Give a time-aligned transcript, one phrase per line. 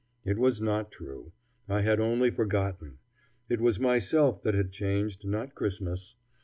[0.25, 1.31] It was not true.
[1.69, 2.97] I had only forgotten.
[3.49, 6.15] It was myself that had changed, not Christmas.